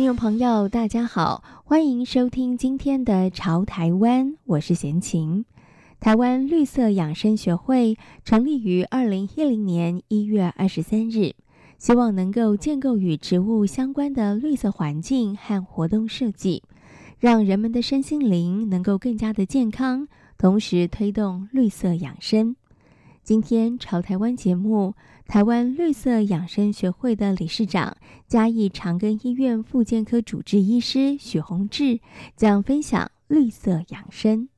[0.00, 5.44] 听众朋友，大家好，欢迎收听今天的《潮台湾》，我是闲情。
[6.00, 11.34] 台湾绿色养生学会成立于二零一零年一月二十三日，
[11.76, 16.62] 希望能够建构与植物相关的绿色环境和活动设计，
[17.18, 20.08] 让人们的身心灵能够更加的健康，
[20.38, 22.56] 同时推动绿色养生。
[23.22, 24.94] 今天《潮台湾》节目。
[25.30, 32.00] 台湾绿色养生学会的理事长、嘉义长庚医院复健科主治医师许宏志
[32.34, 34.48] 将分享绿色养生。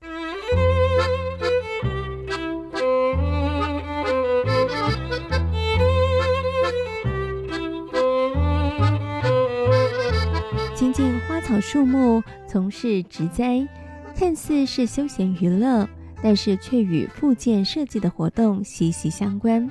[10.75, 13.69] 亲近花草树木，从事植栽，
[14.17, 15.87] 看似是休闲娱乐，
[16.23, 19.71] 但是却与复健设计的活动息息相关。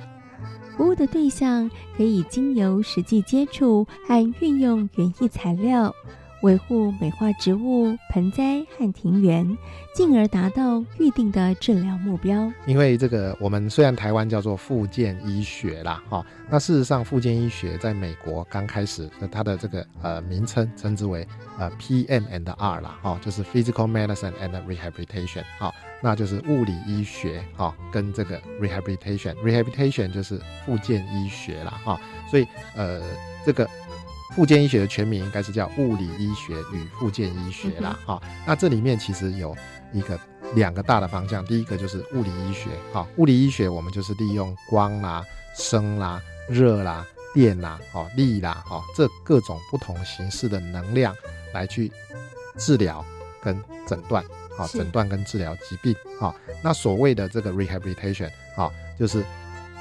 [0.82, 5.94] 服务的对象可以经由实际接触和运用园艺材料，
[6.42, 9.56] 维护美化植物、盆栽和庭园，
[9.94, 12.52] 进而达到预定的治疗目标。
[12.66, 21.26] 因为这个，我们虽然台湾叫做复健医学啦，哈，那事实上复健医学在美国刚开始，它的这个呃名称称之为
[21.58, 25.72] 呃 PM and R 啦，哈，就是 Physical Medicine and Rehabilitation，哈。
[26.04, 33.00] 那就是物理医学哈，跟这个 rehabilitation，rehabilitation 就是复健医学啦哈，所以呃，
[33.46, 33.64] 这个
[34.34, 38.20] 复健医学的全名应该是叫物理医学与复健医学啦哈。
[38.46, 39.56] 那这里面其实有
[39.92, 40.18] 一个
[40.54, 45.24] 两个大的方向，第一个就是物理医学哈，物理医学我们就是利用光啦、
[45.56, 51.14] 声啦、热啦、电啦、哈力啦哈，这各种不同形式的能量
[51.52, 51.92] 来去
[52.56, 53.04] 治疗
[53.42, 54.24] 跟诊断。
[54.54, 55.96] 好，诊断跟治疗疾病。
[56.20, 59.24] 好，那所谓的这个 rehabilitation，好，就是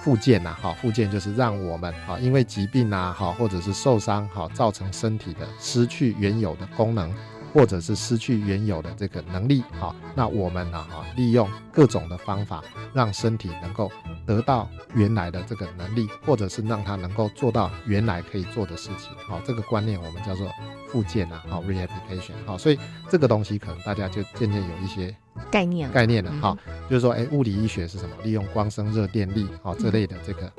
[0.04, 0.56] 附件呐。
[0.60, 7.14] 好，附件就是让我们好，因为疾病呐，好，或者是受伤，好，造成身体的失去原有的功能。
[7.54, 12.64] 或者是失去原有的这个能力，好，那我们呢，哈，利用各种的方法，
[12.94, 13.92] 让身体能够
[14.26, 20.48] 得到原来的这个能力，或者是让它能够做到原来可以做的事情，好，这个观念我们叫做
[20.88, 22.80] 复健啊，好，rehabilitation，好，所以
[23.10, 25.14] 这个东西可能大家就渐渐有一些
[25.50, 26.58] 概念概念了，哈，
[26.90, 28.16] 就是说，哎，物理医学是什么？
[28.24, 30.52] 利用光、声、热、电力，好，这类的这个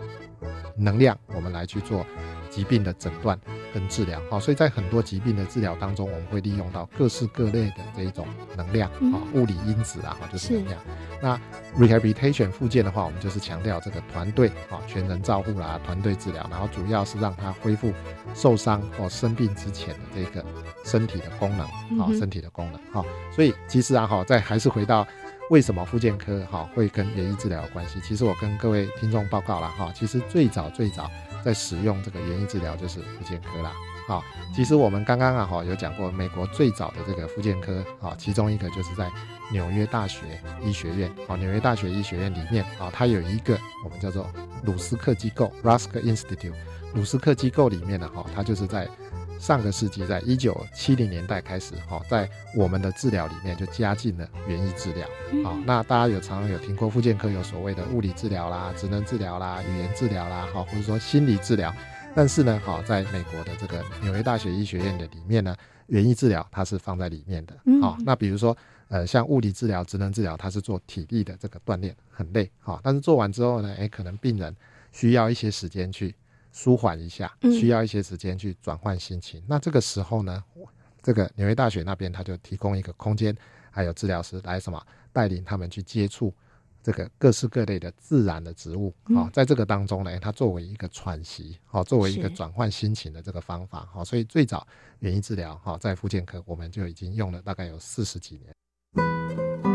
[0.76, 2.04] 能量，我们来去做
[2.50, 3.38] 疾病的诊断。
[3.72, 10.80] 跟治疗，好，所以在很多疾病的治疗当中，我们会利用到各式各类的这一种能量，啊、嗯，物理因子啊，哈，就是能量。
[11.20, 11.40] 那
[11.78, 17.92] rehabilitation 复健的话，我们就是强调这个团队，啊，全人照护啦，团队治疗，然后主要是让他恢复
[18.34, 20.44] 受伤或生病之前的这个
[20.84, 21.66] 身体的功能，
[22.00, 23.04] 啊，身体的功能，哈。
[23.34, 25.06] 所以其实啊，哈，在还是回到
[25.50, 28.00] 为什么复健科哈会跟免疫治疗有关系？
[28.00, 31.10] 其实我跟各位听众报告了哈，其实最早最早。
[31.44, 33.72] 在使用这个原因治疗就是复健科啦，
[34.06, 34.22] 好，
[34.54, 39.10] 其实我们刚刚啊哈有讲过，美国最早的这个复健科啊，其中一个就是在
[39.50, 44.30] 纽约大学医学院，啊，纽约大学医学院里面啊，它有一个我们叫做
[44.64, 46.54] 鲁斯克机构 （Rusk Institute），
[46.94, 48.88] 鲁斯克机构里面呢哈，它就是在。
[49.42, 55.04] 上个世纪，在一九七零年代开始，哈，在我们的治疗里面就加进了园艺治疗。
[55.42, 61.74] 好，那大家有常常有听过复健科有所谓的物理治疗啦、职能治疗啦、语言治疗啦，哈，或者说心理治疗。
[62.14, 65.56] 但是呢，好，在美国的这个纽约大学医学院的里面呢，
[65.88, 67.58] 园艺治疗它是放在里面的。
[67.80, 72.78] 好，那比如说，呃，像物理治疗、职能治疗，它是做体力的这个锻炼，很累，哈。
[72.80, 74.54] 但是做完之后呢，哎，可能病人
[74.92, 76.14] 需要一些时间去。
[76.52, 79.40] 舒缓一下，需要一些时间去转换心情。
[79.40, 79.44] 嗯。
[79.48, 80.44] 那这个时候呢，
[81.02, 83.36] 这个纽约大学那边他就提供一个空间，
[83.70, 84.80] 还有治疗师来什么
[85.12, 86.32] 带领他们去接触
[86.82, 88.94] 这个各式各类的自然的植物。
[89.14, 93.88] 好，在这个当中呢，它作为一个喘息，好，作为一个转换心情的这个方法。
[93.90, 94.66] 好，所以最早
[95.00, 99.71] 园艺治疗，哈，在复健科我们就已经用了大概有四十几年。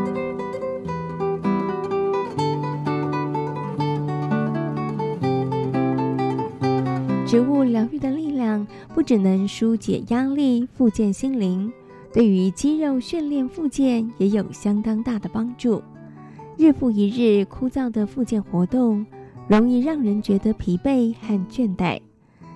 [7.28, 8.66] 植物疗愈的力量
[8.96, 11.70] 不只能纾解压力、复健心灵，
[12.14, 15.84] 对于肌肉训练复健也有相当大的帮助。
[16.56, 19.06] 日复一日枯燥的复健活动，
[19.50, 22.00] 容易让人觉得疲惫和倦怠，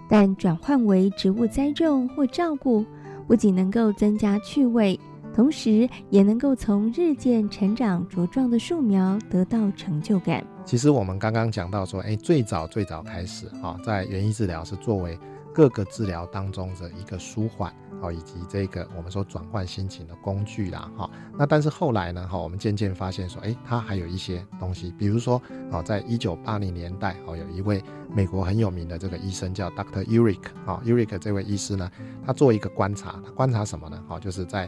[0.08, 2.86] 但转换为植物栽种或照顾，
[3.28, 4.98] 不仅能够增加趣味，
[5.36, 10.42] 同时也能够从日渐成长茁壮的树苗得到成就感。
[10.66, 15.20] 其实我们刚刚讲到说，哎，最早最早开始啊，在园艺治疗是作为
[15.54, 17.74] 各个治疗当中的一个舒缓。
[18.02, 25.40] 好，以及这个我们说转换心情的工具啦，哈，那但是后来呢，哈，我们渐渐发现说，哎，它还有一些东西，比如说，
[25.72, 31.92] 啊，在一九八零年代，哦，有一位美国很有名的这个医生叫 Doctor Urich，啊，Urich 这位医师呢，
[32.26, 34.04] 他做一个观察，他观察什么呢？
[34.10, 34.68] 哈，就是在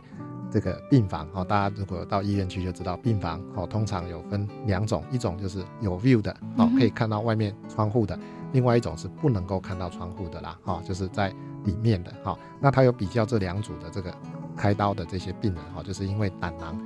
[0.54, 8.18] 这个病房，哈，大家如果到医院去就知道，病房，哦，通常有分两种，一种就是有 view 的，哦，可以看到外面窗户的，
[8.52, 11.34] 另外一种是不能够看到窗户的啦，哈，就是在。
[11.66, 14.14] 里面的哈，那他有比较这两组的这个
[14.54, 16.78] 开刀的这些病人哈，就是因为胆囊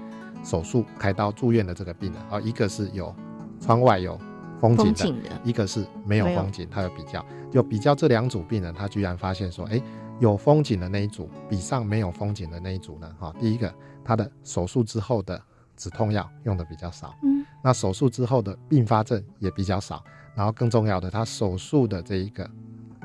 [0.44, 3.12] 手术开刀住院的这个病人哦，一个是有
[3.60, 4.16] 窗外有
[4.62, 9.82] 风景的，景的一个是没有风景，他有比较，就比较这两组病人，他居然发现说，哎，
[10.20, 13.74] 有风景的那一组比上没有风景的那一组呢，哈，第一个
[14.04, 15.42] 他的手术之后的
[15.76, 20.04] 止痛药用的比较少，嗯，那手术之后的并发症也比较少，
[20.36, 22.50] 然后更重要的，他手术的这一个。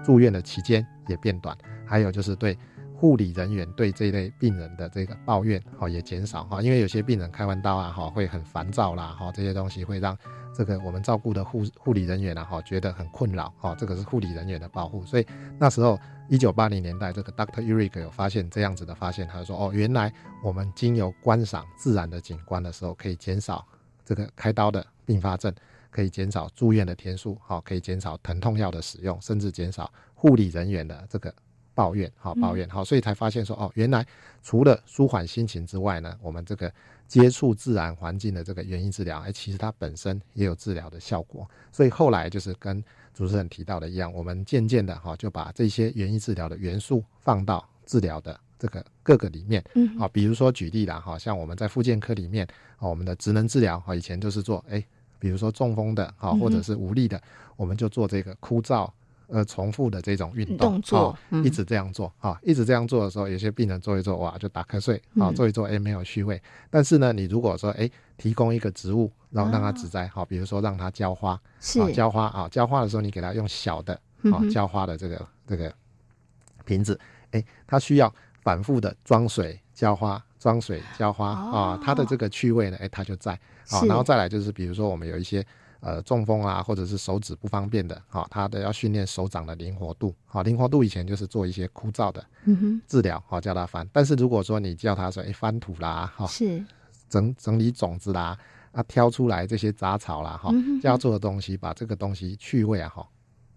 [0.05, 1.56] 住院的期间也变短，
[1.87, 2.59] 还有就是对
[2.93, 10.19] 护理人员对这一类病人的这个抱怨哈也减少哈，因为有些病人开完刀啊哈会很烦躁啦哈，这些东西会让
[10.54, 15.26] 这个我们照顾的护护理人员啊哈觉得很困扰哈，这个是护理人员的保护，所以
[15.58, 20.12] 那时候一九八零年代这个 Doctor Urich 有发现这样子的发现，他说哦，原来
[20.44, 23.66] 我们经由观赏自然的景观的时候，可以减少
[24.04, 25.52] 这个开刀的并发症。
[25.94, 31.31] 可以减少住院的天数，好，可以减少疼痛药的使用，甚至减少护理人员的这个
[31.74, 34.06] 抱怨，好抱怨，好，所以才发现说，哦，原来
[34.42, 36.72] 除了舒缓心情之外呢，我们这个
[37.08, 41.48] 接触自然环境的这个园艺治疗，哎，其实它本身也有治疗的效果。
[41.70, 42.82] 所以后来就是跟
[43.14, 52.46] 主持人提到的一样，我们渐渐的哈，就把这些原因治疗的元素放到治疗的这个各个里面，嗯，好，比如说举例啦，哈，像我们在复健科里面，
[52.78, 54.84] 我们的职能治疗，哈，以前就是做，哎。
[55.19, 57.22] 比如说中风的哈，或者是无力的，嗯、
[57.58, 58.90] 我们就做这个枯燥
[59.32, 66.40] 呃重复的这种运动动作，一直这样做哈，一直这样做的时候，有些病人做一做哇就打瞌睡啊，做一做哎没有趣味。
[66.70, 73.94] 但是呢，你如果说哎提供一个植物，然后让它植栽好，比如说让它浇花，是浇花啊，浇花的时候你给它用小的
[74.31, 75.75] 啊浇花的这个这个
[76.64, 77.00] 瓶子，
[77.31, 80.23] 哎，它需要反复的装水浇花。
[80.43, 83.32] 装水浇花啊，它的这个趣味呢，哎，它就在
[83.70, 83.81] 啊。
[83.87, 85.46] 然后再来就是，比如说我们有一些
[85.82, 92.25] 呃中风啊，或者是手指不方便的，哈，他的要训练手掌的灵活度，好，灵活度以前就是做一些枯燥的
[92.88, 93.87] 治疗，哈，叫他翻。
[93.93, 96.64] 但是如果说你叫他说，哎，翻土啦，哈，是
[97.08, 98.38] 整整理种子啦，
[98.73, 100.50] 啊，挑出来这些杂草啦，哈，
[100.82, 103.06] 要做的东西，把这个东西趣味啊，哈，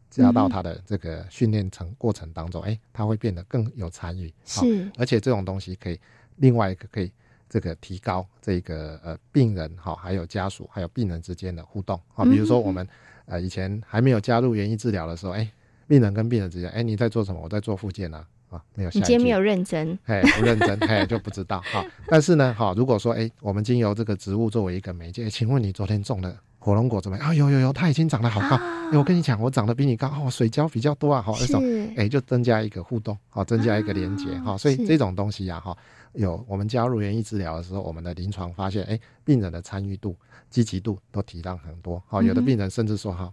[0.10, 6.00] 加到他的这个训练程过程当中，哎，他会变得更有参与，是，而且这种东西可以。
[6.40, 7.10] 另外一个可以
[7.50, 12.88] 这个提高这个呃病人哈，还有家属还有病人之间的互动啊，比如说我们
[13.26, 15.50] 呃以前还没有加入园艺治疗的时候，哎，
[15.88, 17.40] 病人跟病人之间，哎，你在做什么？
[17.42, 19.00] 我在做复健啊，啊，没有下。
[19.00, 21.86] 你今天没有认真，哎，不认真，哎，就不知道哈。
[22.08, 27.28] 但是呢，哈，如果说哎，我们经由这个植物作为一个媒介，请问你昨天种的火龙果怎么样？
[27.28, 28.56] 啊，有有有，它已经长得好高。
[28.56, 31.62] 哎，我跟你讲，我长得比你高哦，水胶比较多啊，好，那种
[31.96, 34.58] 哎，就增加一个互动，好，增加一个连接哈。
[34.58, 35.78] 所以这种东西呀，哈。
[36.14, 40.16] 有我们加入园艺治疗的时候，我们的临床发现，哎，病人的参与度、
[40.50, 42.02] 积极度都提高很多。
[42.08, 43.32] 好，有的病人甚至说哈，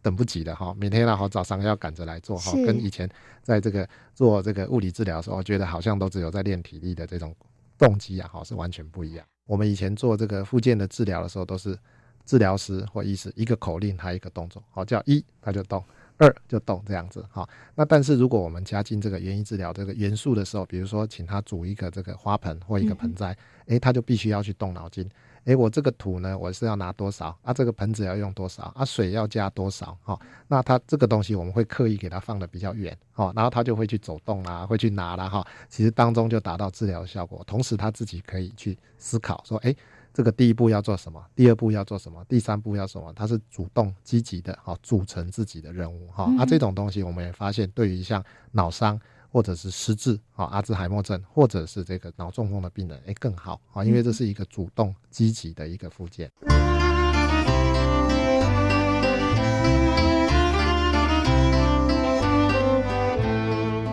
[0.00, 3.10] 等不及了哈，每天呢好早上要赶着来做哈，跟以前
[3.42, 7.34] 在这个做这个物理治疗的时候，我觉得好像都只有在练体力的这种
[7.76, 9.26] 动机啊，哈，是完全不一样。
[9.46, 11.76] 我们以前做这个复健的治疗的时候，都是
[12.24, 15.82] 治疗师或医师一个口令，还有一个动作，好，叫一他就动。
[16.18, 23.36] 二就动这样子哈，那但是如果我们加进这个园艺治疗这个元素的时候，比如说请他煮一个这个花盆或一个盆栽，
[23.66, 25.08] 哎，他就必须要去动脑筋，
[25.46, 27.52] 哎，我这个土呢，我是要拿多少啊？
[27.52, 28.84] 这个盆子要用多少啊？
[28.84, 29.98] 水要加多少？
[30.04, 39.74] 哈，那他这个东西我们会刻意给他放的比较远，哈，然后他就会去走动啦，会去拿啦，哈，其实当中就达到治疗效果，同时他自己可以去思考说，哎。
[40.14, 41.24] 这个第一步要做什么？
[41.34, 42.22] 第二步要做什么？
[42.28, 43.10] 第三步要什么？
[43.14, 46.36] 它是主动积极的，哈，组成自己的任务，哈、嗯。
[46.36, 49.00] 啊，这种东西我们也发现，对于像脑伤
[49.30, 56.30] 或者是失智，哈，阿兹海默症或者是这个脑中风的病人，哎，更好，啊，因为这是一个主动积极的一个复健。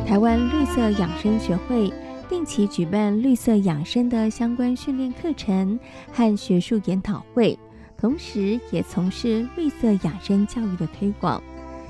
[0.05, 1.93] 台湾绿色养生学会。
[2.29, 5.77] 定期举办绿色养生的相关训练课程
[6.11, 7.57] 和学术研讨会，
[7.97, 11.41] 同时也从事绿色养生教育的推广。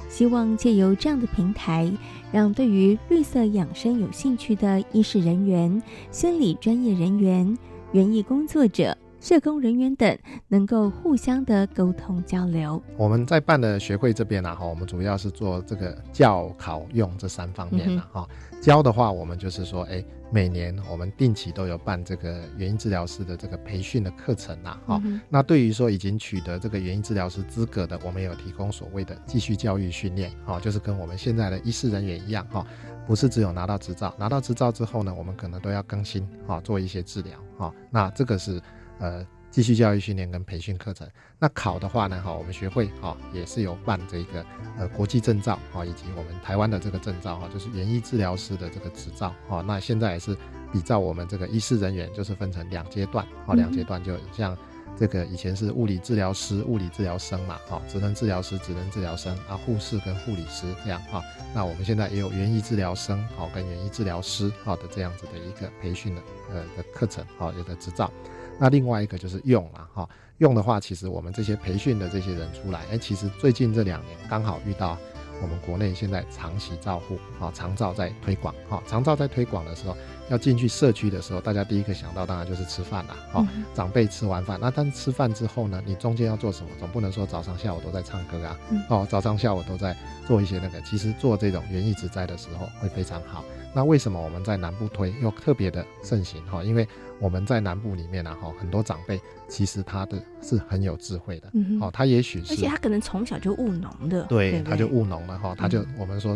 [0.07, 1.91] 希望借由这样的平台，
[2.31, 7.55] 让对于绿色养生有兴趣的医师人员、心理专业人员、
[7.91, 12.81] 园艺工作者、社工人员等，能够互相的沟通交流。
[12.97, 18.27] 我们在办的学会这边呢，哈，我们主要是做这个教、考、用这三方面的哈。
[18.61, 20.03] 教的话，我们就是说，哎。
[20.31, 25.19] 每年我们定期都有办这个原因治疗师的这个培训的课程呐，哈、嗯。
[25.27, 32.63] 那对于说已经取得这个原因治疗师资格的，我们有提供所谓的继续教育训练，哈，就是跟我们现在的医师人员一样，哈，
[33.07, 37.73] 不是只有拿到执照，拿到执照之后呢，我们可能都要更新，哈，做一些治疗，哈。
[37.89, 38.61] 那这个是
[38.99, 39.25] 呃。
[39.51, 44.45] 继续教育训练跟培训课程，那考的话呢，哈，我们学会哈也是有办这个
[44.77, 49.63] 呃国际证照啊，以及我们台湾的这个证照哈，就是园艺治疗师的这个执照哈。
[49.65, 50.37] 那现在也是
[50.71, 54.55] 比照我们这个医师人员，就是分成两阶段啊，两阶段就像
[54.95, 61.23] 这个以前是物理治疗师、物理治疗生嘛，哈，职能治疗师、职能治疗生啊，护士跟护理师这样哈。
[61.55, 68.13] 那我们现在也有园艺治疗生好跟园艺治疗师好的这样子的一个培训的呃的课程好，有的执照。
[68.59, 74.97] 那另外一个就是用了哈，用的话，其实我们这些培训的这些人出来，哎，其实最近这两年刚好遇到
[75.41, 79.95] 我们国内现在长期照护啊，长照在推广哈，长照在推广的时候，
[80.29, 86.69] 要进去社区的时候，大家第一个想到当然就是吃饭啦，哈，长辈吃完饭，那但吃饭之后呢，你中间要做什么？
[86.79, 88.59] 总不能说早上下午都在唱歌啊，
[88.89, 89.95] 哦，早上下午都在
[90.27, 93.43] 做一些那个，其实做这种园艺植栽的时候会非常好。
[93.71, 96.63] 那为什么我们在南部推又特别的盛行哈？
[96.63, 96.87] 因为
[97.19, 106.35] 我们在南部里面呢，哈，很多长辈其实他的是很有智慧的，哦、嗯，他也许是，而且他可能从小就务农的，对，对对他就务农了哈，他就我们说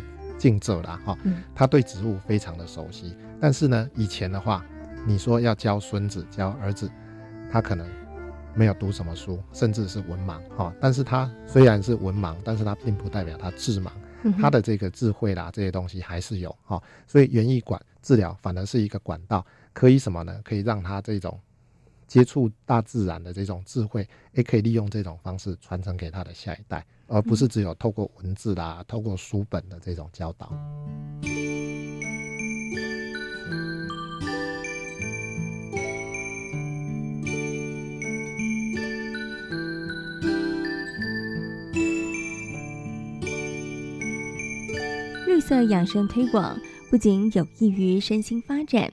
[0.52, 1.18] 种植啦哈，
[1.56, 3.16] 他对植物非常的熟悉。
[3.40, 4.66] 但是呢，以前的话，
[5.06, 6.90] 你说要教孙子教儿子，
[7.52, 7.88] 他可能
[8.56, 10.74] 没有读什么书，甚至是文盲哈。
[10.80, 13.90] 但是他虽然是文盲，但是他并不代表他智盲。
[14.40, 20.40] 他的这个智慧啦，这些东西还是有哈，所以园艺馆治疗反而是一个管道，可以什么呢？
[20.46, 21.38] 可以让他这种
[22.08, 30.52] 接触大自然的这种智慧，也可以利用这种方式传承给他的下一代，而不是只有透过文字啦、透过书本的这种教导。
[45.26, 46.56] 绿色养生推广
[46.92, 48.92] 不仅有益于身心发展，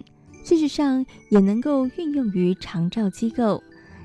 [0.51, 3.63] 事实上也能够运用于长照机构，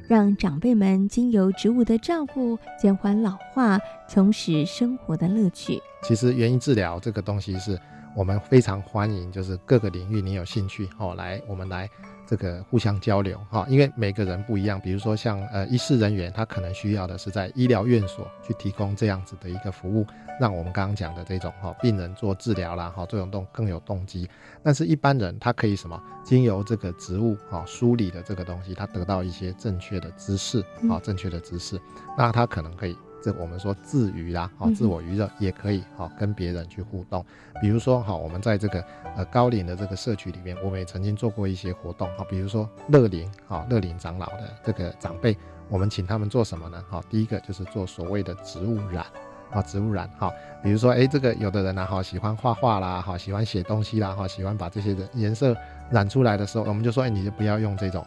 [0.07, 5.81] 让长辈们经由植物的照顾，减缓老化，重拾生活的乐趣。
[6.03, 7.75] 其实园艺治疗这个东西是
[8.15, 11.89] 我们非常欢迎，就是各个领域你有兴趣哦，来我们来。
[12.27, 14.81] 这个互相交流哈，因为每个人不一样。
[14.81, 20.03] 比如说像呃医师人员，他可能需要的是在医疗院所去提供这样子的一个服务，
[20.39, 24.27] 让我们刚刚讲的这种哈病人做治疗啦哈，这种动更有动机。
[24.63, 26.01] 但是一般人他可以什么？
[26.23, 31.79] 经由这个植物哈梳理的这个东西，他得到一些正确的知识啊，正确的知识，
[32.17, 32.97] 那他可能可以。
[33.25, 37.25] 这我们说自娱啦，好，自我娱乐也可以，好，跟别人去互动。
[37.59, 38.85] 比如说，好，我们在这个
[39.17, 45.35] 呃高龄的这个社区里面，我们也曾经做过一些活动，好，比如说乐龄，好，乐龄长老的这个长辈，
[45.69, 46.79] 我们请他们做什么呢？
[46.87, 49.03] 好，第一个就是做所谓的植物染，
[49.49, 55.57] 啊，植物染，哈，比如说，哎，这个有的人呢，哈喜欢画画啦，哈喜欢写东西啦，哈喜欢把这些的颜色
[55.89, 58.05] 染出来的时候，我们就说，哎，你就不要用这种。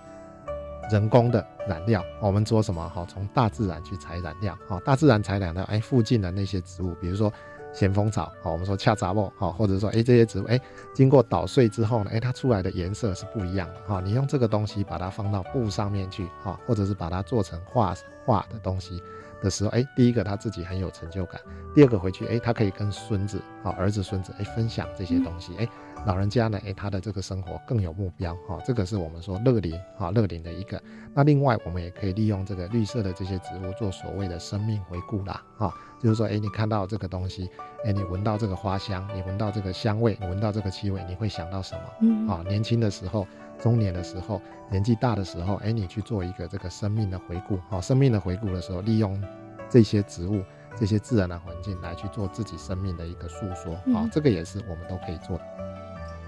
[0.90, 2.88] 人工的染料，我们做什么？
[2.88, 7.32] 哈，从大自然去采染料，哈，大自然采染料，哎，附近的那些植物，比如说
[7.72, 10.58] 咸丰草，好，我们说恰杂木，好，或者说，哎，这些植物，哎，
[10.94, 19.02] 经过捣碎之后呢，哎，它出来的颜色是不一样的，哈，你用这个东西把它放到布上面去，哈，或者是把它做成画画的东西
[19.42, 21.40] 的时候，哎，第一个他自己很有成就感，
[21.74, 25.68] 第二个回去，哎，他可以跟孙子，好，儿子孙子，哎，分享这些东西，哎。
[26.06, 30.80] 老人家呢，诶，他的这个生活更有目标哈，这个是我们说乐龄哈，乐龄的一个。
[31.12, 37.50] 那另外，我们也可以利用这个绿色的这些植物做所谓的生命回顾啦哈，就是说，诶，你看到这个东西，
[37.84, 41.82] 诶，你闻到这个花香，你闻到这个香味，你闻到这个气味，你会想到什么？
[42.00, 43.26] 嗯，啊，年轻的时候，
[43.60, 44.40] 中年的时候，
[44.70, 49.20] 年纪大的时候，诶，你去做一个这个生命的回顾哈，生命的回顾的时候，利用
[49.68, 50.42] 这些植物、
[50.76, 55.44] 这些自然的环境来去做自己生命的一个诉说啊，这个也是我们都可以做的。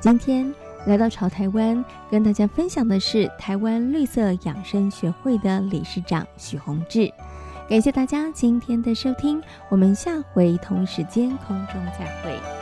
[0.00, 0.50] 今天
[0.86, 7.12] 来到潮台湾，跟大家分享的是台湾绿色养生学会的理事长许宏志。
[7.68, 12.59] 感谢大家今天的收听，我们下回同一时间空中再会。